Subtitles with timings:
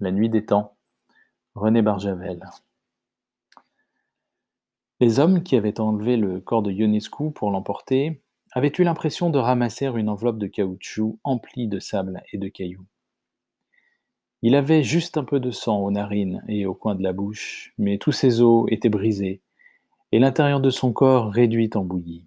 [0.00, 0.78] La nuit des temps.
[1.54, 2.42] René Barjavel.
[4.98, 9.38] Les hommes qui avaient enlevé le corps de Ionescu pour l'emporter avaient eu l'impression de
[9.38, 12.86] ramasser une enveloppe de caoutchouc emplie de sable et de cailloux.
[14.40, 17.74] Il avait juste un peu de sang aux narines et au coin de la bouche,
[17.76, 19.42] mais tous ses os étaient brisés
[20.12, 22.26] et l'intérieur de son corps réduit en bouillie.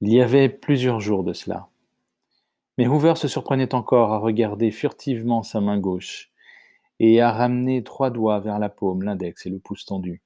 [0.00, 1.68] Il y avait plusieurs jours de cela.
[2.80, 6.30] Mais Hoover se surprenait encore à regarder furtivement sa main gauche
[6.98, 10.22] et à ramener trois doigts vers la paume, l'index et le pouce tendu.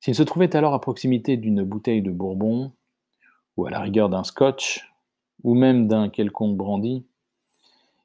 [0.00, 2.72] S'il se trouvait alors à proximité d'une bouteille de bourbon,
[3.58, 4.90] ou à la rigueur d'un scotch,
[5.44, 7.04] ou même d'un quelconque brandy,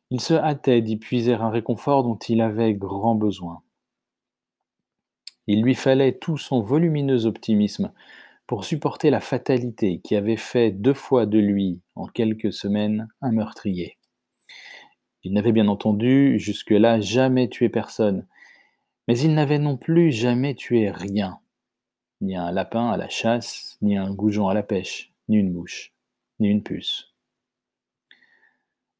[0.09, 3.61] il se hâtait d'y puiser un réconfort dont il avait grand besoin.
[5.47, 7.93] Il lui fallait tout son volumineux optimisme
[8.51, 13.31] pour supporter la fatalité qui avait fait deux fois de lui, en quelques semaines, un
[13.31, 13.97] meurtrier.
[15.23, 18.27] Il n'avait bien entendu jusque-là jamais tué personne,
[19.07, 21.39] mais il n'avait non plus jamais tué rien
[22.19, 25.93] ni un lapin à la chasse, ni un goujon à la pêche, ni une mouche,
[26.41, 27.15] ni une puce.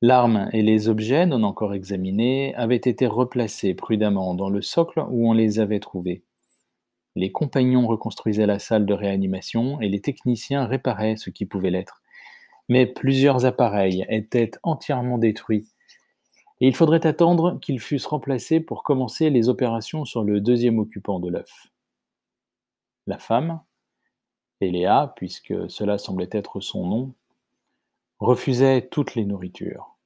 [0.02, 5.30] L'arme et les objets non encore examinés avaient été replacés prudemment dans le socle où
[5.30, 6.24] on les avait trouvés.
[7.16, 12.02] Les compagnons reconstruisaient la salle de réanimation et les techniciens réparaient ce qui pouvait l'être.
[12.70, 15.68] Mais plusieurs appareils étaient entièrement détruits
[16.62, 21.20] et il faudrait attendre qu'ils fussent remplacés pour commencer les opérations sur le deuxième occupant
[21.20, 21.72] de l'œuf
[23.08, 23.62] la femme,
[24.62, 27.14] Eléa, puisque cela semblait être son nom,
[28.20, 29.98] refusait toutes les nourritures.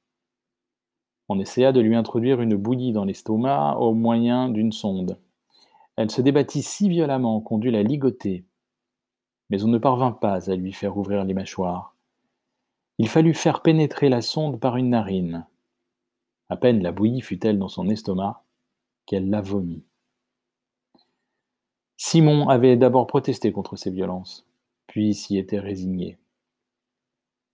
[1.28, 5.20] On essaya de lui introduire une bouillie dans l'estomac au moyen d'une sonde.
[5.98, 8.46] Elle se débattit si violemment qu'on dut la ligoter,
[9.50, 11.96] mais on ne parvint pas à lui faire ouvrir les mâchoires.
[12.98, 15.46] Il fallut faire pénétrer la sonde par une narine.
[16.50, 18.44] À peine la bouillie fut-elle dans son estomac
[19.06, 19.84] qu'elle la vomit.
[21.98, 24.46] Simon avait d'abord protesté contre ces violences,
[24.88, 26.18] puis s'y était résigné.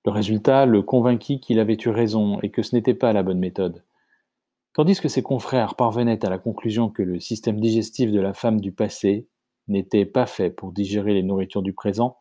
[0.06, 3.40] Le résultat le convainquit qu'il avait eu raison et que ce n'était pas la bonne
[3.40, 3.84] méthode.
[4.74, 8.62] Tandis que ses confrères parvenaient à la conclusion que le système digestif de la femme
[8.62, 9.28] du passé
[9.68, 12.18] n'était pas fait pour digérer les nourritures du présent,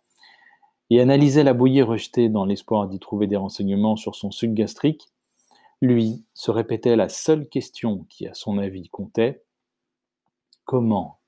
[0.90, 5.08] et analysaient la bouillie rejetée dans l'espoir d'y trouver des renseignements sur son suc gastrique,
[5.80, 9.44] lui se répétait la seule question qui, à son avis, comptait
[10.64, 11.20] comment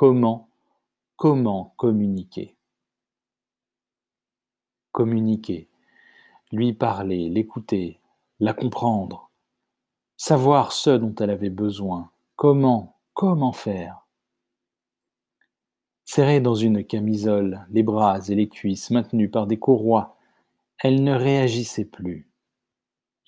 [0.00, 0.48] Comment,
[1.16, 2.56] comment communiquer?
[4.92, 5.68] Communiquer,
[6.52, 8.00] lui parler, l'écouter,
[8.38, 9.29] la comprendre,
[10.20, 14.06] savoir ce dont elle avait besoin, comment, comment faire?
[16.04, 20.18] Serrée dans une camisole, les bras et les cuisses maintenus par des courroies,
[20.78, 22.28] elle ne réagissait plus.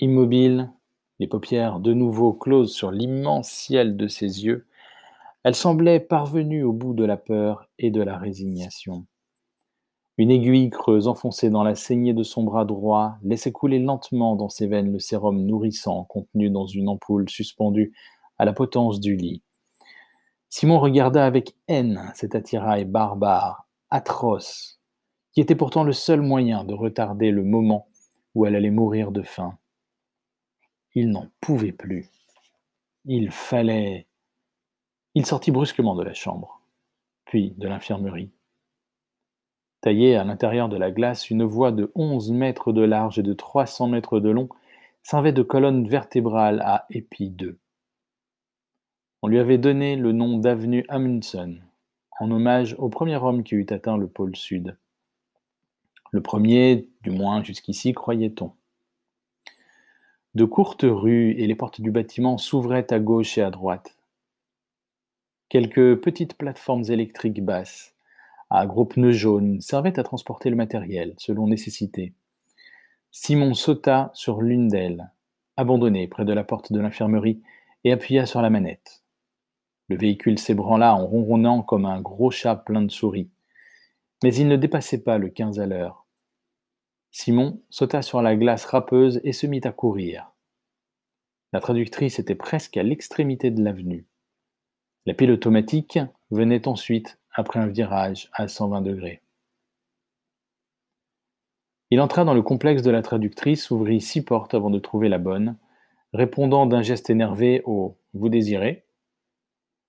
[0.01, 0.71] Immobile,
[1.19, 4.67] les paupières de nouveau closes sur l'immense ciel de ses yeux,
[5.45, 9.07] elle semblait parvenue au bout de la peur et de la résignation.
[10.19, 14.49] Une aiguille creuse enfoncée dans la saignée de son bras droit laissait couler lentement dans
[14.49, 17.95] ses veines le sérum nourrissant contenu dans une ampoule suspendue
[18.39, 19.43] à la potence du lit.
[20.49, 24.81] Simon regarda avec haine cet attirail barbare, atroce,
[25.33, 27.89] qui était pourtant le seul moyen de retarder le moment
[28.35, 29.57] où elle allait mourir de faim.
[30.95, 32.11] Il n'en pouvait plus.
[33.07, 34.07] Il fallait
[35.15, 36.63] il sortit brusquement de la chambre,
[37.27, 38.31] puis de l'infirmerie.
[39.83, 43.33] Taillée à l'intérieur de la glace, une voie de onze mètres de large et de
[43.33, 44.49] trois cents mètres de long
[45.03, 47.59] servait de colonne vertébrale à Épi 2.
[49.23, 51.65] On lui avait donné le nom d'avenue Amundsen,
[52.21, 54.79] en hommage au premier homme qui eut atteint le pôle sud.
[56.13, 58.53] Le premier, du moins jusqu'ici, croyait-on.
[60.37, 63.97] De courtes rues et les portes du bâtiment s'ouvraient à gauche et à droite.
[65.49, 67.92] Quelques petites plateformes électriques basses,
[68.55, 72.15] à gros pneus jaunes, servaient à transporter le matériel, selon nécessité.
[73.11, 75.11] Simon sauta sur l'une d'elles,
[75.57, 77.43] abandonnée près de la porte de l'infirmerie,
[77.85, 79.03] et appuya sur la manette.
[79.89, 83.31] Le véhicule s'ébranla en ronronnant comme un gros chat plein de souris.
[84.23, 86.07] Mais il ne dépassait pas le quinze à l'heure.
[87.11, 90.33] Simon sauta sur la glace râpeuse et se mit à courir.
[91.53, 94.07] La traductrice était presque à l'extrémité de l'avenue.
[95.05, 95.99] La pile automatique
[96.31, 99.23] venait ensuite après un virage à 120 degrés.
[101.91, 105.19] Il entra dans le complexe de la traductrice, ouvrit six portes avant de trouver la
[105.19, 105.57] bonne,
[106.13, 108.85] répondant d'un geste énervé au Vous désirez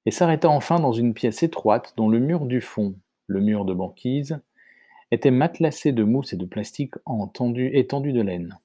[0.06, 2.96] et s'arrêta enfin dans une pièce étroite dont le mur du fond,
[3.28, 4.42] le mur de banquise,
[5.12, 6.96] était matelassé de mousse et de plastique
[7.56, 8.60] étendu de laine.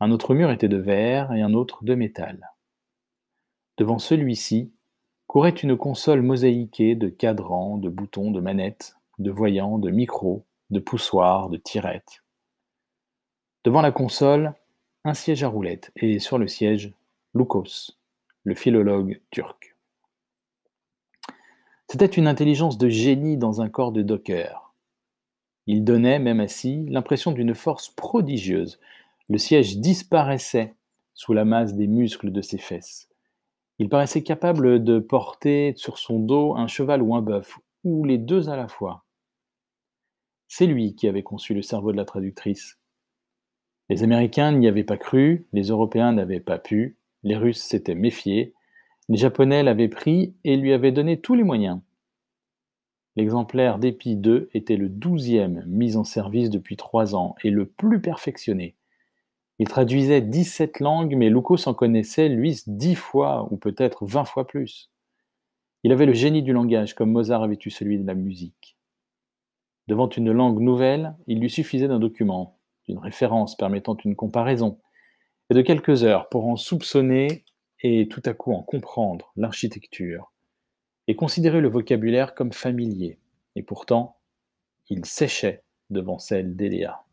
[0.00, 2.50] Un autre mur était de verre et un autre de métal.
[3.76, 4.72] Devant celui-ci
[5.30, 10.80] courait une console mosaïquée de cadrans, de boutons, de manettes, de voyants, de micros, de
[10.80, 12.24] poussoirs, de tirettes?
[13.62, 14.54] Devant la console,
[15.04, 16.92] un siège à roulettes et sur le siège,
[17.32, 17.92] Lukos,
[18.42, 19.76] le philologue turc.
[21.88, 24.74] C'était une intelligence de génie dans un corps de docker.
[25.68, 28.80] Il donnait, même assis, l'impression d'une force prodigieuse.
[29.28, 30.74] Le siège disparaissait
[31.14, 33.09] sous la masse des muscles de ses fesses.
[33.80, 38.18] Il paraissait capable de porter sur son dos un cheval ou un bœuf, ou les
[38.18, 39.06] deux à la fois.
[40.48, 42.78] C'est lui qui avait conçu le cerveau de la traductrice.
[43.88, 48.52] Les Américains n'y avaient pas cru, les Européens n'avaient pas pu, les Russes s'étaient méfiés,
[49.08, 51.80] les Japonais l'avaient pris et lui avaient donné tous les moyens.
[53.16, 58.02] L'exemplaire d'Epi 2 était le douzième mis en service depuis trois ans et le plus
[58.02, 58.76] perfectionné.
[59.60, 64.46] Il traduisait 17 langues, mais Luco s'en connaissait, lui, dix fois ou peut-être vingt fois
[64.46, 64.90] plus.
[65.82, 68.78] Il avait le génie du langage, comme Mozart avait eu celui de la musique.
[69.86, 72.58] Devant une langue nouvelle, il lui suffisait d'un document,
[72.88, 74.78] d'une référence permettant une comparaison,
[75.50, 77.44] et de quelques heures pour en soupçonner
[77.82, 80.32] et tout à coup en comprendre l'architecture,
[81.06, 83.18] et considérer le vocabulaire comme familier,
[83.56, 84.16] et pourtant,
[84.88, 87.04] il séchait devant celle d'Eléa.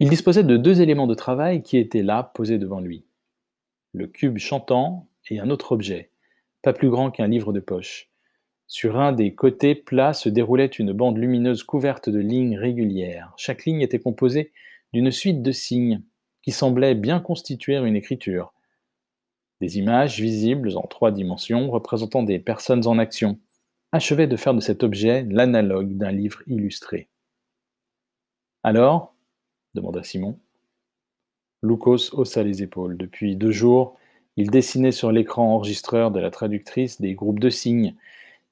[0.00, 3.04] Il disposait de deux éléments de travail qui étaient là, posés devant lui.
[3.92, 6.10] Le cube chantant et un autre objet,
[6.62, 8.10] pas plus grand qu'un livre de poche.
[8.66, 13.32] Sur un des côtés plats se déroulait une bande lumineuse couverte de lignes régulières.
[13.36, 14.52] Chaque ligne était composée
[14.92, 16.02] d'une suite de signes
[16.42, 18.52] qui semblaient bien constituer une écriture.
[19.60, 23.38] Des images visibles en trois dimensions représentant des personnes en action
[23.92, 27.08] achevaient de faire de cet objet l'analogue d'un livre illustré.
[28.64, 29.13] Alors,
[29.74, 30.38] demanda Simon.
[31.62, 32.96] Lucas haussa les épaules.
[32.96, 33.96] Depuis deux jours,
[34.36, 37.94] il dessinait sur l'écran enregistreur de la traductrice des groupes de signes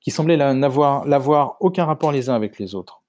[0.01, 3.03] qui semblaient n'avoir aucun rapport les uns avec les autres.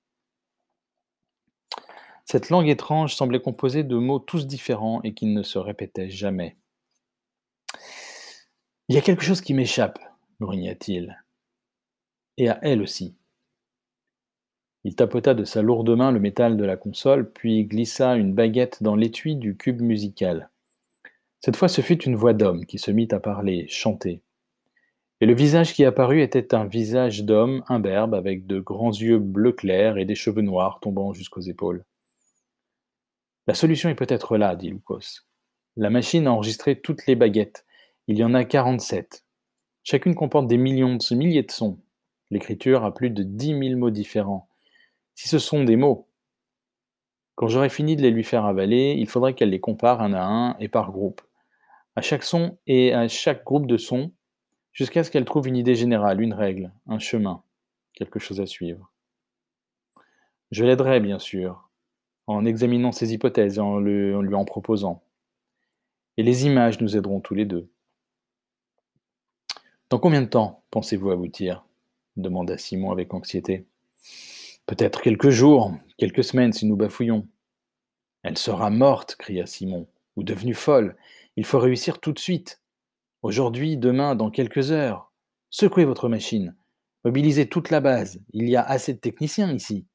[2.25, 6.57] Cette langue étrange semblait composée de mots tous différents et qui ne se répétaient jamais.
[8.87, 9.99] Il y a quelque chose qui m'échappe,
[10.39, 11.23] grogna-t-il.
[12.37, 13.15] Et à elle aussi.
[14.85, 18.83] Il tapota de sa lourde main le métal de la console, puis glissa une baguette
[18.83, 20.49] dans l'étui du cube musical.
[21.39, 24.21] Cette fois, ce fut une voix d'homme qui se mit à parler, chanter.
[25.21, 29.53] Et le visage qui apparut était un visage d'homme imberbe avec de grands yeux bleu
[29.53, 31.85] clair et des cheveux noirs tombant jusqu'aux épaules.
[33.47, 35.21] La solution est peut-être là, dit Lucas.
[35.75, 37.65] La machine a enregistré toutes les baguettes.
[38.07, 39.23] Il y en a quarante-sept.
[39.83, 41.79] Chacune comporte des millions de milliers de sons.
[42.29, 44.49] L'écriture a plus de dix mille mots différents.
[45.15, 46.07] Si ce sont des mots,
[47.35, 50.23] quand j'aurai fini de les lui faire avaler, il faudrait qu'elle les compare un à
[50.23, 51.21] un et par groupe,
[51.95, 54.11] à chaque son et à chaque groupe de sons,
[54.71, 57.43] jusqu'à ce qu'elle trouve une idée générale, une règle, un chemin,
[57.93, 58.91] quelque chose à suivre.
[60.51, 61.69] Je l'aiderai, bien sûr,
[62.27, 65.03] en examinant ses hypothèses et en, en lui en proposant.
[66.17, 67.69] Et les images nous aideront tous les deux.
[69.89, 71.65] Dans combien de temps pensez-vous aboutir?
[72.15, 73.65] demanda Simon avec anxiété.
[74.65, 77.27] Peut-être quelques jours, quelques semaines si nous bafouillons.
[78.23, 80.95] Elle sera morte, cria Simon, ou devenue folle.
[81.35, 82.61] Il faut réussir tout de suite.
[83.21, 85.11] Aujourd'hui, demain, dans quelques heures.
[85.49, 86.55] Secouez votre machine.
[87.03, 88.21] Mobilisez toute la base.
[88.31, 89.85] Il y a assez de techniciens ici.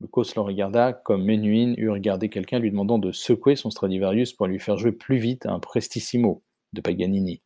[0.00, 4.46] Lucas le regarda comme Menuhin eût regardé quelqu'un lui demandant de secouer son Stradivarius pour
[4.46, 7.42] lui faire jouer plus vite un Prestissimo de Paganini.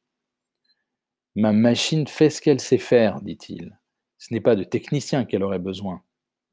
[1.35, 3.79] Ma machine fait ce qu'elle sait faire, dit-il.
[4.23, 6.01] Ce n'est pas de techniciens qu'elle aurait besoin.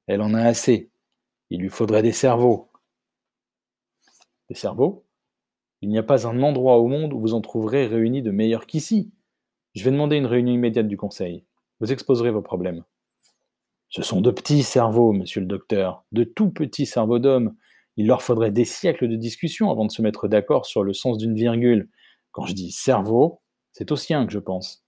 [0.08, 0.90] Elle en a assez.
[1.52, 2.72] Il lui faudrait des cerveaux.
[4.50, 5.06] Des cerveaux?
[5.82, 8.66] Il n'y a pas un endroit au monde où vous en trouverez réunis de meilleurs
[8.66, 9.12] qu'ici.
[9.76, 11.46] Je vais demander une réunion immédiate du conseil.
[11.80, 12.86] Vous exposerez vos problèmes.
[13.90, 17.56] Ce sont de petits cerveaux, monsieur le docteur, de tout petits cerveaux d'hommes.
[17.98, 21.20] Il leur faudrait des siècles de discussion avant de se mettre d'accord sur le sens
[21.20, 21.88] d'une virgule.
[22.32, 24.84] Quand je dis cerveau, c'est au sien que je pense.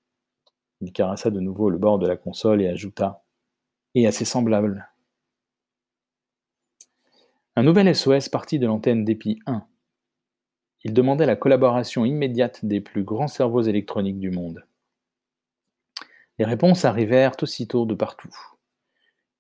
[0.82, 3.24] Il caressa de nouveau le bord de la console et ajouta
[3.96, 4.90] Et assez semblable.
[7.56, 9.66] Un nouvel SOS partit de l'antenne d'EPI 1.
[10.84, 14.66] Il demandait la collaboration immédiate des plus grands cerveaux électroniques du monde.
[16.40, 18.36] Les réponses arrivèrent aussitôt de partout.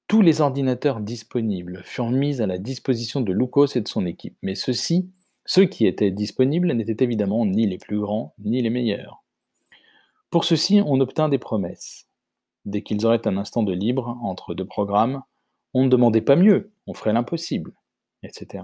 [0.07, 4.37] Tous les ordinateurs disponibles furent mis à la disposition de Lucas et de son équipe,
[4.41, 5.09] mais ceux-ci,
[5.45, 9.20] ceux qui étaient disponibles, n'étaient évidemment ni les plus grands ni les meilleurs.
[10.31, 12.07] Pour ceci, on obtint des promesses.
[12.63, 15.23] Dès qu'ils auraient un instant de libre entre deux programmes,
[15.73, 17.73] on ne demandait pas mieux, on ferait l'impossible.
[18.23, 18.63] etc.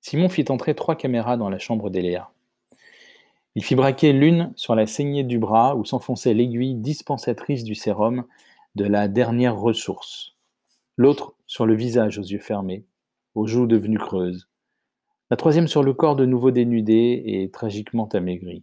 [0.00, 2.30] Simon fit entrer trois caméras dans la chambre d'Eléa.
[3.56, 8.26] Il fit braquer l'une sur la saignée du bras où s'enfonçait l'aiguille dispensatrice du sérum
[8.76, 10.36] de la dernière ressource,
[10.96, 12.84] l'autre sur le visage aux yeux fermés,
[13.34, 14.48] aux joues devenues creuses,
[15.30, 18.62] la troisième sur le corps de nouveau dénudé et tragiquement amaigri.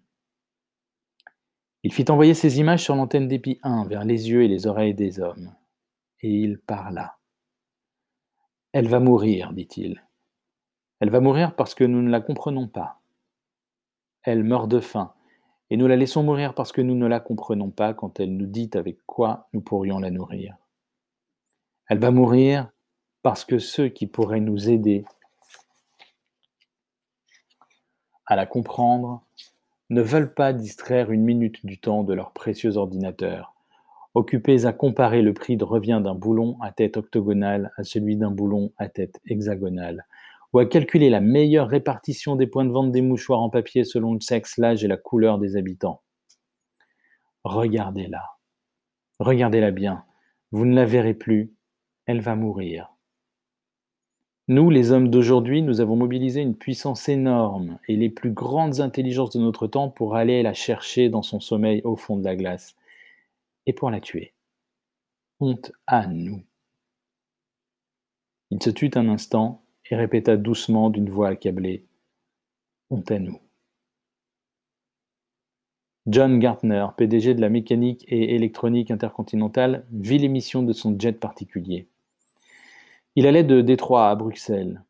[1.85, 4.95] Il fit envoyer ces images sur l'antenne d'épi 1 vers les yeux et les oreilles
[4.95, 5.53] des hommes.
[6.21, 7.19] Et il parla.
[8.71, 10.03] Elle va mourir, dit-il.
[10.99, 13.01] Elle va mourir parce que nous ne la comprenons pas.
[14.23, 15.13] Elle meurt de faim,
[15.69, 18.47] et nous la laissons mourir parce que nous ne la comprenons pas quand elle nous
[18.47, 20.57] dit avec quoi nous pourrions la nourrir.
[21.87, 22.67] Elle va mourir
[23.21, 25.05] parce que ceux qui pourraient nous aider
[28.25, 29.24] à la comprendre
[29.89, 33.53] ne veulent pas distraire une minute du temps de leur précieux ordinateur,
[34.15, 38.31] occupés à comparer le prix de revient d'un boulon à tête octogonale à celui d'un
[38.31, 40.05] boulon à tête hexagonale,
[40.53, 44.13] ou à calculer la meilleure répartition des points de vente des mouchoirs en papier selon
[44.13, 46.01] le sexe, l'âge et la couleur des habitants.
[47.43, 48.23] Regardez-la.
[49.19, 50.03] Regardez-la bien.
[50.51, 51.53] Vous ne la verrez plus.
[52.05, 52.94] Elle va mourir.
[54.47, 59.31] Nous, les hommes d'aujourd'hui, nous avons mobilisé une puissance énorme et les plus grandes intelligences
[59.31, 62.75] de notre temps pour aller la chercher dans son sommeil au fond de la glace
[63.65, 64.33] et pour la tuer.
[65.39, 66.43] Honte à nous.
[68.51, 71.83] Il se tut un instant et répéta doucement d'une voix accablée
[72.91, 73.39] Honte à nous.
[76.05, 81.87] John Gartner, PDG de la mécanique et électronique intercontinentale, vit l'émission de son jet particulier.
[83.17, 84.83] Il allait de Détroit à Bruxelles.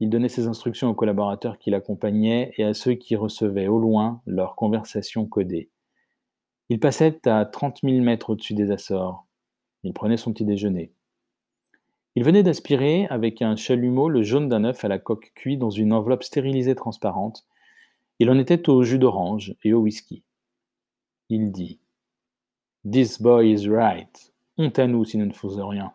[0.00, 4.20] Il donnait ses instructions aux collaborateurs qui l'accompagnaient et à ceux qui recevaient au loin
[4.26, 5.70] leurs conversations codées.
[6.70, 9.24] Il passait à 30 000 mètres au-dessus des Açores.
[9.84, 10.92] Il prenait son petit déjeuner.
[12.16, 15.70] Il venait d'aspirer avec un chalumeau le jaune d'un œuf à la coque cuit dans
[15.70, 17.46] une enveloppe stérilisée transparente.
[18.18, 20.24] Il en était au jus d'orange et au whisky.
[21.28, 21.78] Il dit
[22.90, 24.32] This boy is right.
[24.58, 25.92] Honte à nous si nous ne faisons rien.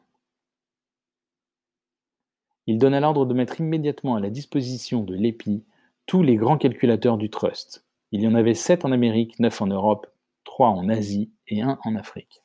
[2.67, 5.63] Il donna l'ordre de mettre immédiatement à la disposition de l'EPI
[6.05, 7.85] tous les grands calculateurs du Trust.
[8.11, 10.07] Il y en avait sept en Amérique, neuf en Europe,
[10.43, 12.41] trois en Asie et un en Afrique.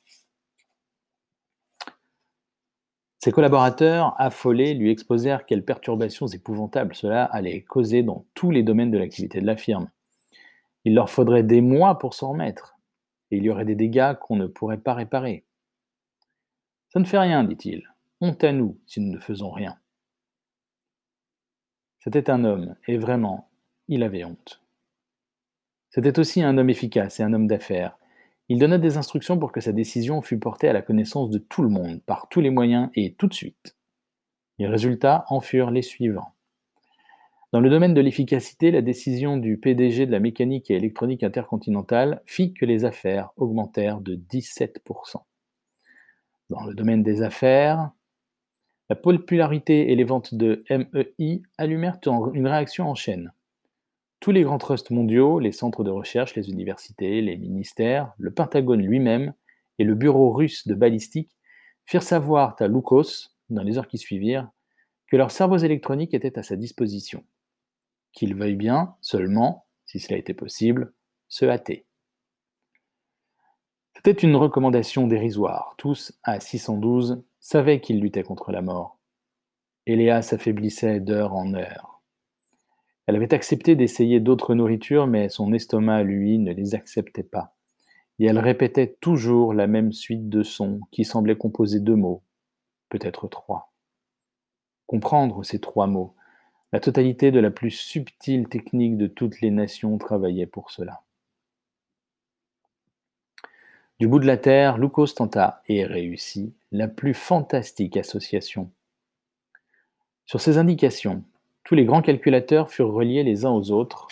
[3.19, 8.91] Ses collaborateurs, affolés, lui exposèrent quelles perturbations épouvantables cela allait causer dans tous les domaines
[8.91, 9.91] de l'activité de la firme.
[10.85, 12.76] Il leur faudrait des mois pour s'en remettre,
[13.31, 15.45] et il y aurait des dégâts qu'on ne pourrait pas réparer.
[16.88, 17.88] Ça ne fait rien, dit-il.
[18.21, 19.76] Honte à nous si nous ne faisons rien.
[22.02, 23.49] C'était un homme, et vraiment,
[23.87, 24.61] il avait honte.
[25.90, 27.97] C'était aussi un homme efficace et un homme d'affaires.
[28.49, 31.62] Il donna des instructions pour que sa décision fût portée à la connaissance de tout
[31.62, 33.76] le monde, par tous les moyens et tout de suite.
[34.59, 36.35] Les résultats en furent les suivants.
[37.52, 42.21] Dans le domaine de l'efficacité, la décision du PDG de la mécanique et électronique intercontinentale
[42.26, 45.23] fit que les affaires augmentèrent de 17%.
[46.50, 47.92] Dans le domaine des affaires,
[48.92, 51.99] la popularité et les ventes de MEI allumèrent
[52.34, 53.32] une réaction en chaîne.
[54.20, 58.82] Tous les grands trusts mondiaux, les centres de recherche, les universités, les ministères, le Pentagone
[58.82, 59.32] lui-même
[59.78, 61.34] et le bureau russe de balistique
[61.87, 64.50] firent savoir à Lukos, dans les heures qui suivirent,
[65.06, 67.25] que leurs cerveaux électroniques étaient à sa disposition.
[68.12, 70.92] Qu'il veuille bien, seulement, si cela était possible,
[71.28, 71.87] se hâter.
[73.96, 75.76] C'était une recommandation dérisoire.
[75.78, 78.99] Tous, à 612, savait qu'il luttait contre la mort.
[79.87, 82.00] Eléa s'affaiblissait d'heure en heure.
[83.06, 87.56] Elle avait accepté d'essayer d'autres nourritures, mais son estomac, lui, ne les acceptait pas.
[88.20, 92.22] Et elle répétait toujours la même suite de sons qui semblaient composer deux mots,
[92.88, 93.72] peut-être trois.
[94.87, 96.14] Comprendre ces trois mots,
[96.72, 101.02] la totalité de la plus subtile technique de toutes les nations travaillait pour cela.
[104.02, 108.68] Du bout de la terre, Lucas tenta, et réussit, la plus fantastique association.
[110.26, 111.23] Sur ces indications,
[111.62, 114.09] tous les grands calculateurs furent reliés les uns aux autres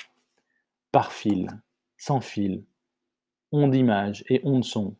[0.93, 1.49] par fil,
[1.97, 2.63] sans fil,
[3.51, 4.95] ondes d'image et ondes son,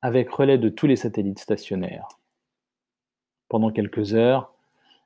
[0.00, 2.08] avec relais de tous les satellites stationnaires.
[3.50, 4.54] Pendant quelques heures,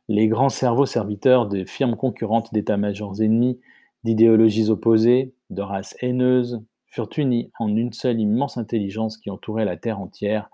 [0.07, 3.59] les grands cerveaux serviteurs des firmes concurrentes d'états-majors ennemis,
[4.05, 6.63] d'idéologies opposées, de races haineuses,
[6.95, 10.49] furent unis en une seule immense intelligence qui entourait la Terre entière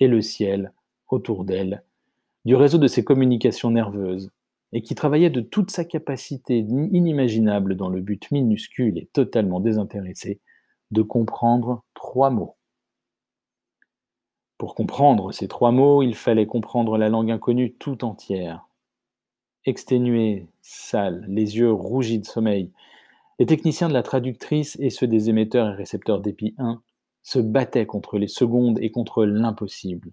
[0.00, 0.72] et le ciel
[1.08, 1.84] autour d'elle,
[2.44, 4.32] du réseau de ses communications nerveuses,
[4.72, 10.40] et qui travaillait de toute sa capacité inimaginable dans le but minuscule et totalement désintéressé
[10.90, 12.56] de comprendre trois mots.
[14.58, 18.66] Pour comprendre ces trois mots, il fallait comprendre la langue inconnue tout entière.
[19.64, 22.72] exténués, sales, les yeux rougis de sommeil,
[23.38, 26.82] les techniciens de la traductrice et ceux des émetteurs et récepteurs d'épi 1
[27.22, 30.12] se battaient contre les secondes et contre l'impossible.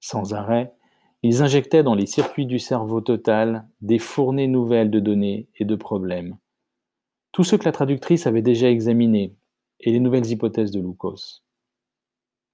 [0.00, 0.74] Sans arrêt,
[1.22, 5.74] ils injectaient dans les circuits du cerveau total des fournées nouvelles de données et de
[5.74, 6.36] problèmes.
[7.32, 9.34] Tout ce que la traductrice avait déjà examiné
[9.80, 11.40] et les nouvelles hypothèses de Lucas.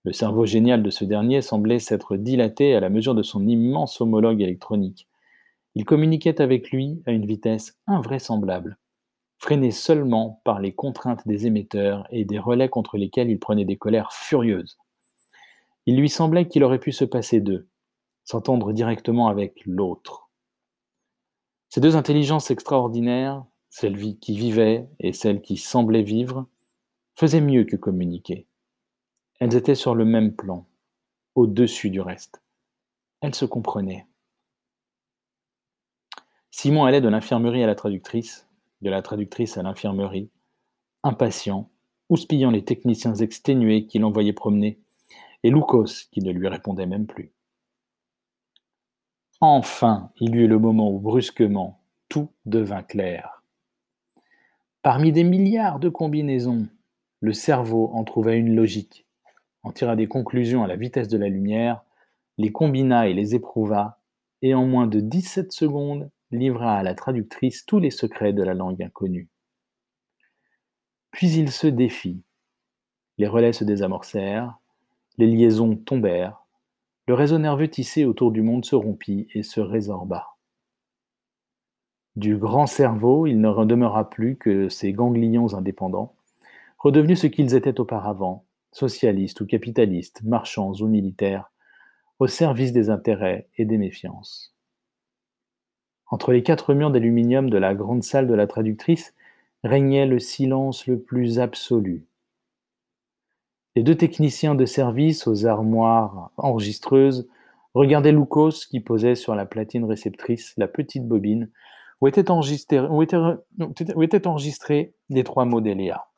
[0.04, 4.00] Le cerveau génial de ce dernier semblait s'être dilaté à la mesure de son immense
[4.00, 5.08] homologue électronique.
[5.74, 8.78] Il communiquait avec lui à une vitesse invraisemblable
[9.40, 13.78] freiné seulement par les contraintes des émetteurs et des relais contre lesquels il prenait des
[13.78, 14.78] colères furieuses.
[15.86, 17.66] Il lui semblait qu'il aurait pu se passer d'eux,
[18.24, 20.28] s'entendre directement avec l'autre.
[21.70, 26.46] Ces deux intelligences extraordinaires, celle qui vivait et celle qui semblait vivre,
[27.14, 28.46] faisaient mieux que communiquer.
[29.38, 30.66] Elles étaient sur le même plan,
[31.34, 32.42] au-dessus du reste.
[33.22, 34.06] Elles se comprenaient.
[36.50, 38.49] Simon allait de l'infirmerie à la traductrice,
[38.82, 40.30] de la traductrice à l'infirmerie,
[41.02, 41.70] impatient,
[42.08, 44.80] houspillant les techniciens exténués qui l'envoyaient promener,
[45.42, 47.32] et Lucas qui ne lui répondait même plus.
[49.40, 53.42] Enfin, il y eut le moment où brusquement tout devint clair.
[54.82, 56.68] Parmi des milliards de combinaisons,
[57.20, 59.06] le cerveau en trouva une logique,
[59.62, 61.82] en tira des conclusions à la vitesse de la lumière,
[62.38, 64.00] les combina et les éprouva,
[64.42, 68.54] et en moins de 17 secondes, livra à la traductrice tous les secrets de la
[68.54, 69.28] langue inconnue.
[71.10, 72.22] Puis il se défit.
[73.18, 74.58] Les relais se désamorcèrent,
[75.18, 76.40] les liaisons tombèrent,
[77.06, 80.28] le réseau nerveux tissé autour du monde se rompit et se résorba.
[82.16, 86.14] Du grand cerveau, il ne demeura plus que ces ganglions indépendants,
[86.78, 91.50] redevenus ce qu'ils étaient auparavant, socialistes ou capitalistes, marchands ou militaires,
[92.18, 94.54] au service des intérêts et des méfiances.
[96.10, 99.14] Entre les quatre murs d'aluminium de la grande salle de la traductrice
[99.62, 102.04] régnait le silence le plus absolu.
[103.76, 107.28] Les deux techniciens de service aux armoires enregistreuses
[107.74, 111.48] regardaient Lucas qui posait sur la platine réceptrice la petite bobine
[112.00, 112.80] où étaient enregistrés,
[115.10, 116.08] les trois mots d'Eléa.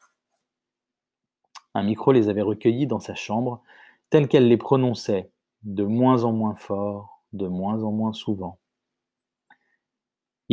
[1.74, 3.62] Un micro les avait recueillis dans sa chambre,
[4.08, 5.30] tels qu'elle les prononçait,
[5.64, 8.58] de moins en moins fort, de moins en moins souvent.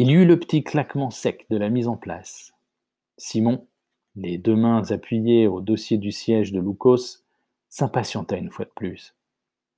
[0.01, 2.53] Il y eut le petit claquement sec de la mise en place.
[3.17, 3.67] Simon,
[4.15, 7.17] les deux mains appuyées au dossier du siège de Lucas,
[7.67, 9.13] s'impatienta une fois de plus.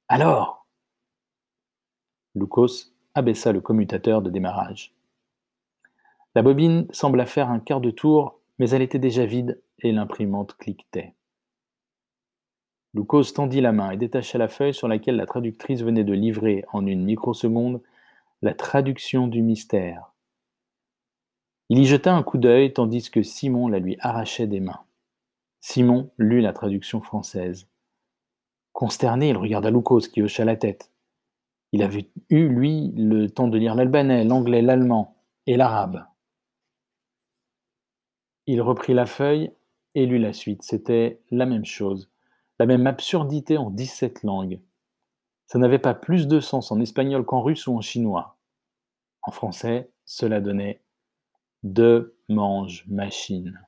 [0.07, 0.67] Alors
[2.35, 4.93] Lucas abaissa le commutateur de démarrage.
[6.35, 10.55] La bobine sembla faire un quart de tour, mais elle était déjà vide et l'imprimante
[10.55, 11.15] cliquetait.
[12.93, 16.63] Lucas tendit la main et détacha la feuille sur laquelle la traductrice venait de livrer
[16.73, 17.81] en une microseconde
[18.43, 20.10] la traduction du mystère.
[21.73, 24.81] Il y jeta un coup d'œil tandis que Simon la lui arrachait des mains.
[25.61, 27.69] Simon lut la traduction française.
[28.73, 30.91] Consterné, il regarda Lucas qui hocha la tête.
[31.71, 35.15] Il avait eu, lui, le temps de lire l'albanais, l'anglais, l'allemand
[35.47, 36.03] et l'arabe.
[38.47, 39.53] Il reprit la feuille
[39.95, 40.63] et lut la suite.
[40.63, 42.11] C'était la même chose,
[42.59, 44.59] la même absurdité en 17 langues.
[45.47, 48.37] Ça n'avait pas plus de sens en espagnol qu'en russe ou en chinois.
[49.21, 50.81] En français, cela donnait
[51.63, 53.59] deux mange machine.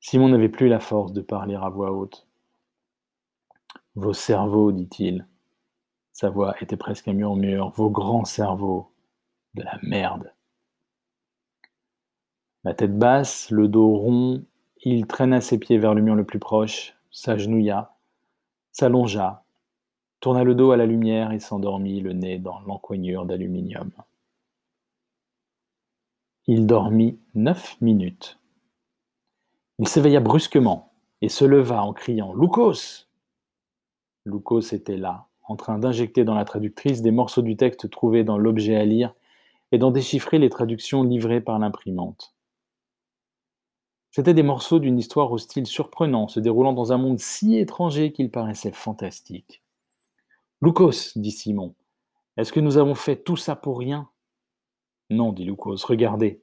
[0.00, 2.26] Simon n'avait plus la force de parler à voix haute.
[3.94, 5.26] Vos cerveaux, dit-il.
[6.12, 7.70] Sa voix était presque un murmure.
[7.70, 8.92] Vos grands cerveaux.
[9.54, 10.32] De la merde.
[12.64, 14.44] La tête basse, le dos rond,
[14.82, 17.96] il traîna ses pieds vers le mur le plus proche, s'agenouilla,
[18.72, 19.42] s'allongea,
[20.20, 23.90] tourna le dos à la lumière et s'endormit le nez dans l'encoignure d'aluminium.
[26.50, 28.38] Il dormit neuf minutes.
[29.78, 33.04] Il s'éveilla brusquement et se leva en criant Lucas
[34.24, 38.38] Lucas était là, en train d'injecter dans la traductrice des morceaux du texte trouvés dans
[38.38, 39.14] l'objet à lire
[39.72, 42.34] et d'en déchiffrer les traductions livrées par l'imprimante.
[44.10, 48.10] C'étaient des morceaux d'une histoire au style surprenant, se déroulant dans un monde si étranger
[48.10, 49.62] qu'il paraissait fantastique.
[50.62, 51.74] Lucas, dit Simon,
[52.38, 54.08] est-ce que nous avons fait tout ça pour rien?
[55.10, 56.42] Non, dit Lucas, regardez.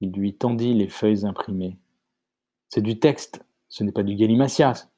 [0.00, 1.78] Il lui tendit les feuilles imprimées.
[2.68, 4.90] C'est du texte, ce n'est pas du galimatias.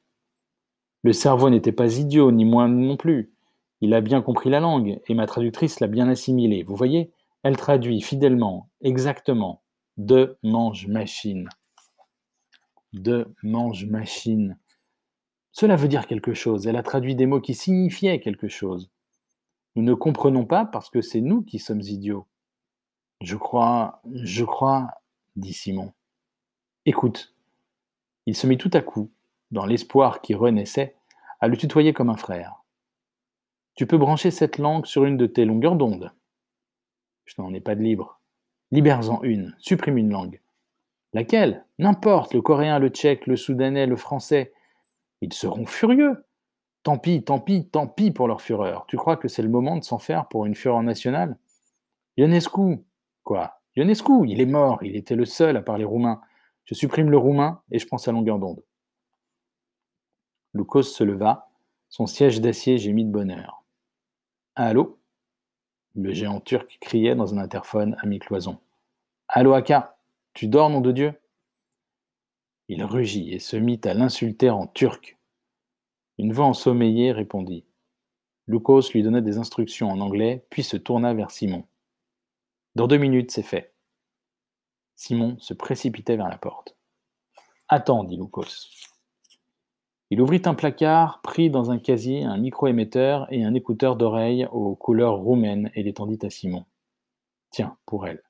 [1.03, 3.33] Le cerveau n'était pas idiot, ni moi non plus.
[3.81, 6.63] Il a bien compris la langue, et ma traductrice l'a bien assimilée.
[6.63, 7.11] Vous voyez,
[7.43, 9.61] elle traduit fidèlement, exactement,
[9.97, 11.49] de mange machine.
[12.93, 14.57] De mange machine.
[15.51, 16.65] Cela veut dire quelque chose.
[16.65, 18.89] Elle a traduit des mots qui signifiaient quelque chose.
[19.75, 22.27] Nous ne comprenons pas parce que c'est nous qui sommes idiots.
[23.21, 24.89] Je crois, je crois,
[25.35, 25.93] dit Simon.
[26.85, 27.35] Écoute.
[28.25, 29.11] Il se mit tout à coup,
[29.51, 30.95] dans l'espoir qui renaissait,
[31.41, 32.63] à le tutoyer comme un frère.
[33.75, 36.11] Tu peux brancher cette langue sur une de tes longueurs d'onde.
[37.25, 38.21] Je n'en ai pas de libre.
[38.71, 40.41] Libère-en une, supprime une langue.
[41.13, 41.65] Laquelle?
[41.79, 44.53] N'importe, le coréen, le tchèque, le soudanais, le français.
[45.21, 46.25] Ils seront furieux.
[46.83, 48.85] Tant pis, tant pis, tant pis pour leur fureur.
[48.87, 51.37] Tu crois que c'est le moment de s'en faire pour une fureur nationale?
[52.17, 52.83] Ionescu
[53.23, 53.61] Quoi?
[53.77, 56.21] Ionescu, il est mort, il était le seul à parler roumain.
[56.65, 58.61] Je supprime le roumain et je prends sa longueur d'onde.
[60.53, 61.49] Loukos se leva,
[61.89, 63.63] son siège d'acier gémit de bonheur.
[64.55, 64.99] Allô?
[65.95, 68.59] Le géant turc criait dans un interphone à mi-cloison.
[69.27, 69.97] Allô, Aka
[70.33, 71.13] Tu dors, nom de Dieu?
[72.67, 75.17] Il rugit et se mit à l'insulter en turc.
[76.17, 77.65] Une voix ensommeillée répondit.
[78.47, 81.65] Loukos lui donna des instructions en anglais, puis se tourna vers Simon.
[82.75, 83.73] Dans deux minutes, c'est fait.
[84.95, 86.75] Simon se précipitait vers la porte.
[87.67, 88.69] Attends, dit Loukos.
[90.09, 94.75] Il ouvrit un placard, prit dans un casier un micro-émetteur et un écouteur d'oreille aux
[94.75, 96.65] couleurs roumaines et les tendit à Simon.
[97.49, 98.23] Tiens, pour elle.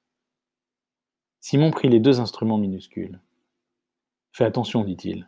[1.41, 3.19] Simon prit les deux instruments minuscules.
[4.31, 5.27] Fais attention, dit-il.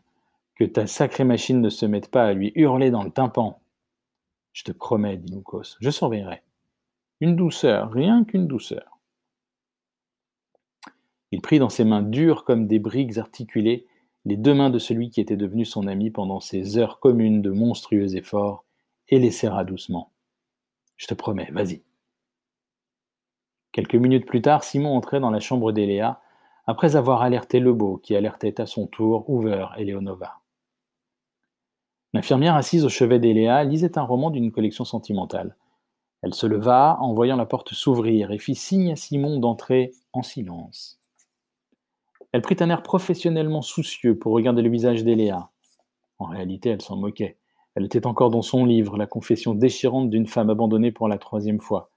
[0.55, 3.59] Que ta sacrée machine ne se mette pas à lui hurler dans le tympan.
[4.53, 6.41] Je te promets, dit Noukos, je surveillerai.
[7.19, 8.99] Une douceur, rien qu'une douceur.
[11.31, 13.85] Il prit dans ses mains dures comme des briques articulées
[14.25, 17.51] les deux mains de celui qui était devenu son ami pendant ces heures communes de
[17.51, 18.65] monstrueux efforts
[19.09, 20.11] et les serra doucement.
[20.97, 21.83] Je te promets, vas-y.
[23.71, 26.21] Quelques minutes plus tard, Simon entrait dans la chambre d'Eléa
[26.65, 30.39] après avoir alerté Lebeau, qui alertait à son tour Hoover et Leonova.
[32.15, 35.57] L'infirmière assise au chevet d'Eléa lisait un roman d'une collection sentimentale.
[36.21, 40.23] Elle se leva en voyant la porte s'ouvrir et fit signe à Simon d'entrer en
[40.23, 40.97] silence.
[42.31, 45.49] Elle prit un air professionnellement soucieux pour regarder le visage d'Eléa.
[46.17, 47.35] En réalité, elle s'en moquait.
[47.75, 51.59] Elle était encore dans son livre, la confession déchirante d'une femme abandonnée pour la troisième
[51.59, 51.91] fois.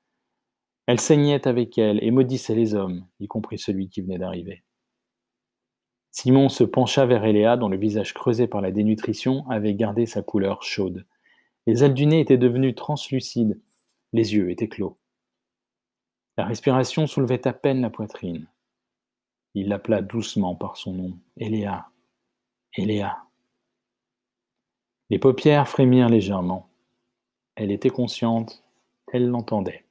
[0.86, 4.64] Elle saignait avec elle et maudissait les hommes, y compris celui qui venait d'arriver.
[6.20, 10.20] Simon se pencha vers Eléa, dont le visage creusé par la dénutrition avait gardé sa
[10.20, 11.06] couleur chaude.
[11.68, 13.60] Les ailes du nez étaient devenues translucides,
[14.12, 14.98] les yeux étaient clos.
[16.36, 18.48] La respiration soulevait à peine la poitrine.
[19.54, 21.18] Il l'appela doucement par son nom.
[21.36, 21.88] Eléa.
[22.76, 23.18] Eléa.
[25.10, 26.68] Les paupières frémirent légèrement.
[27.54, 28.64] Elle était consciente,
[29.12, 29.84] elle l'entendait.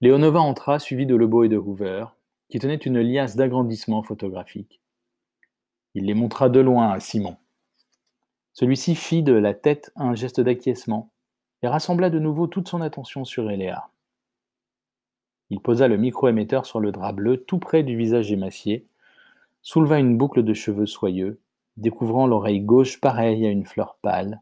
[0.00, 2.06] Léonova entra, suivi de Lebeau et de Hoover,
[2.50, 4.80] qui tenait une liasse d'agrandissements photographiques.
[5.94, 7.36] Il les montra de loin à Simon.
[8.52, 11.10] Celui-ci fit de la tête un geste d'acquiescement
[11.62, 13.88] et rassembla de nouveau toute son attention sur Eléa.
[15.50, 18.86] Il posa le micro-émetteur sur le drap bleu tout près du visage émacié,
[19.62, 21.40] souleva une boucle de cheveux soyeux,
[21.76, 24.40] découvrant l'oreille gauche pareille à une fleur pâle,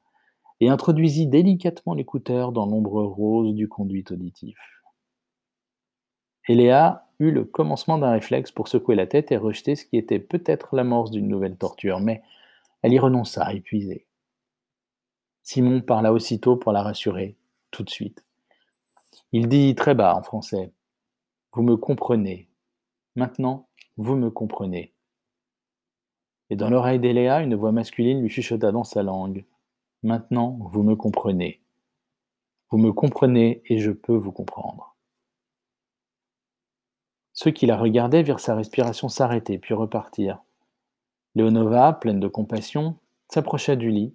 [0.61, 4.59] et introduisit délicatement l'écouteur dans l'ombre rose du conduit auditif.
[6.47, 10.19] Eléa eut le commencement d'un réflexe pour secouer la tête et rejeter ce qui était
[10.19, 12.23] peut-être l'amorce d'une nouvelle torture, mais
[12.83, 14.07] elle y renonça, épuisée.
[15.43, 17.37] Simon parla aussitôt pour la rassurer,
[17.71, 18.25] tout de suite.
[19.33, 20.73] Il dit très bas en français
[21.53, 22.49] Vous me comprenez.
[23.17, 24.93] Maintenant, vous me comprenez.
[26.51, 29.45] Et dans l'oreille d'Eléa, une voix masculine lui chuchota dans sa langue
[30.03, 31.61] Maintenant, vous me comprenez.
[32.71, 34.95] Vous me comprenez et je peux vous comprendre.
[37.41, 40.43] Ceux qui la regardaient virent sa respiration s'arrêter, puis repartir.
[41.37, 42.97] Léonova, pleine de compassion,
[43.29, 44.13] s'approcha du lit,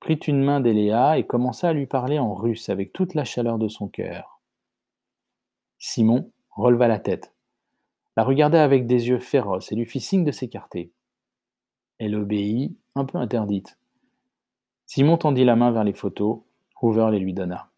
[0.00, 3.58] prit une main d'Eléa et commença à lui parler en russe avec toute la chaleur
[3.58, 4.40] de son cœur.
[5.78, 7.34] Simon releva la tête,
[8.16, 10.94] la regarda avec des yeux féroces et lui fit signe de s'écarter.
[11.98, 13.78] Elle obéit, un peu interdite.
[14.86, 16.40] Simon tendit la main vers les photos,
[16.80, 17.70] Hoover les lui donna.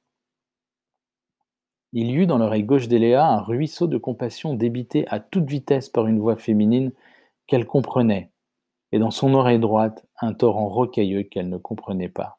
[1.93, 5.89] Il y eut dans l'oreille gauche d'Eléa un ruisseau de compassion débité à toute vitesse
[5.89, 6.93] par une voix féminine
[7.47, 8.31] qu'elle comprenait,
[8.93, 12.39] et dans son oreille droite un torrent rocailleux qu'elle ne comprenait pas.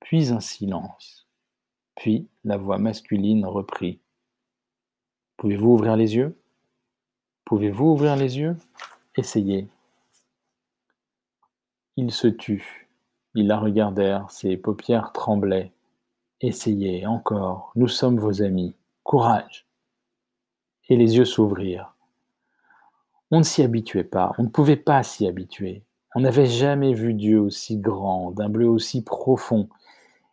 [0.00, 1.28] Puis un silence.
[1.94, 4.00] Puis la voix masculine reprit.
[5.36, 6.40] Pouvez-vous ouvrir les yeux?
[7.44, 8.56] Pouvez-vous ouvrir les yeux?
[9.16, 9.68] Essayez.
[11.96, 12.88] Il se tut.
[13.34, 15.72] Ils la regardèrent, ses paupières tremblaient.
[16.40, 18.76] Essayez encore, nous sommes vos amis.
[19.02, 19.66] Courage.
[20.88, 21.96] Et les yeux s'ouvrirent.
[23.32, 25.82] On ne s'y habituait pas, on ne pouvait pas s'y habituer.
[26.14, 29.68] On n'avait jamais vu Dieu aussi grand, d'un bleu aussi profond,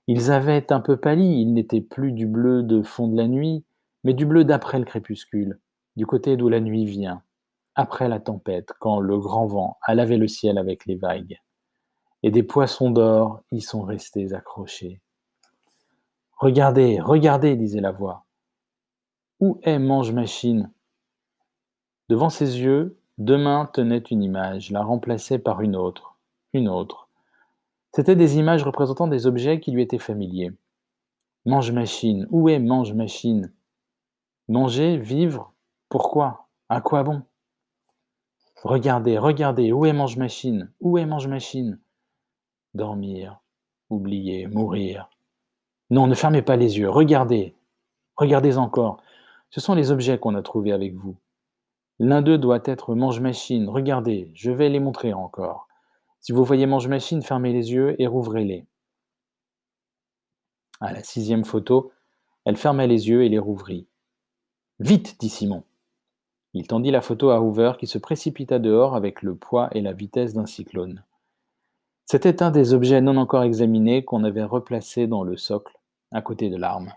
[0.05, 3.63] Ils avaient un peu pâli, ils n'étaient plus du bleu de fond de la nuit,
[4.03, 5.59] mais du bleu d'après le crépuscule,
[5.95, 7.23] du côté d'où la nuit vient,
[7.73, 11.39] après la tempête, quand le grand vent a lavé le ciel avec les vagues.
[12.21, 15.01] Et des poissons d'or y sont restés accrochés.
[16.37, 18.25] Regardez, regardez, disait la voix.
[19.39, 20.71] Où est Mange Machine?
[22.09, 26.17] Devant ses yeux, deux mains tenaient une image, la remplaçaient par une autre,
[26.53, 27.07] une autre.
[27.93, 30.51] C'étaient des images représentant des objets qui lui étaient familiers.
[31.45, 33.53] Mange Machine, où est Mange Machine?
[34.49, 35.53] Manger, vivre,
[35.87, 36.49] pourquoi?
[36.67, 37.23] À quoi bon?
[38.63, 40.71] Regardez, regardez, où est Mange Machine?
[40.81, 41.79] Où est Mange Machine?
[42.73, 43.39] Dormir,
[43.89, 45.09] oublier, mourir.
[45.89, 47.55] Non, ne fermez pas les yeux, regardez,
[48.15, 48.97] regardez encore.
[49.49, 51.15] Ce sont les objets qu'on a trouvés avec vous.
[51.99, 53.69] L'un d'eux doit être mange-machine.
[53.69, 55.67] Regardez, je vais les montrer encore.
[56.19, 58.65] Si vous voyez mange-machine, fermez les yeux et rouvrez-les.
[60.81, 61.93] À la sixième photo,
[62.43, 63.87] elle ferma les yeux et les rouvrit.
[64.79, 65.63] Vite, dit Simon.
[66.53, 69.93] Il tendit la photo à Hoover qui se précipita dehors avec le poids et la
[69.93, 71.03] vitesse d'un cyclone.
[72.07, 75.75] C'était un des objets non encore examinés qu'on avait replacé dans le socle,
[76.11, 76.93] à côté de l'arme.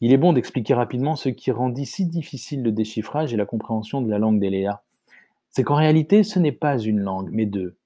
[0.00, 4.00] Il est bon d'expliquer rapidement ce qui rendit si difficile le déchiffrage et la compréhension
[4.00, 4.82] de la langue d'Eléa.
[5.50, 7.76] C'est qu'en réalité, ce n'est pas une langue, mais deux.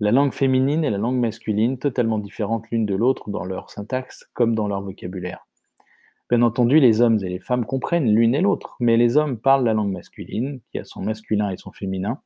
[0.00, 4.26] La langue féminine et la langue masculine, totalement différentes l'une de l'autre dans leur syntaxe
[4.32, 5.46] comme dans leur vocabulaire.
[6.30, 9.64] Bien entendu, les hommes et les femmes comprennent l'une et l'autre, mais les hommes parlent
[9.64, 12.22] la langue masculine, qui a son masculin et son féminin,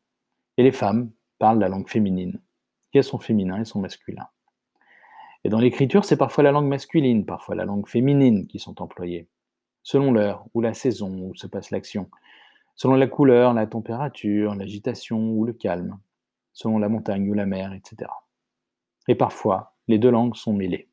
[0.57, 2.41] et les femmes parlent la langue féminine,
[2.91, 4.27] qui a son féminin et son masculin.
[5.45, 9.29] Et dans l'écriture, c'est parfois la langue masculine, parfois la langue féminine qui sont employées,
[9.83, 12.11] selon l'heure ou la saison où se passe l'action,
[12.75, 15.99] selon la couleur, la température, l'agitation ou le calme,
[16.53, 18.11] selon la montagne ou la mer, etc.
[19.09, 20.89] Et parfois, les deux langues sont mêlées.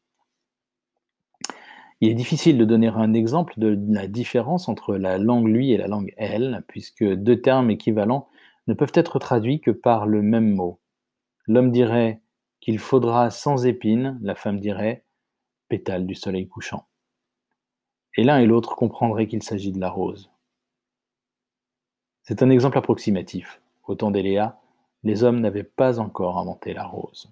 [1.99, 5.77] Il est difficile de donner un exemple de la différence entre la langue lui et
[5.77, 8.27] la langue elle, puisque deux termes équivalents
[8.67, 10.79] ne peuvent être traduits que par le même mot.
[11.47, 12.21] L'homme dirait
[12.59, 15.05] qu'il faudra sans épines, la femme dirait
[15.69, 16.87] pétale du soleil couchant.
[18.15, 20.31] Et l'un et l'autre comprendraient qu'il s'agit de la rose.
[22.23, 23.61] C'est un exemple approximatif.
[23.83, 24.59] Au temps d'Eléa,
[25.03, 27.31] les hommes n'avaient pas encore inventé la rose.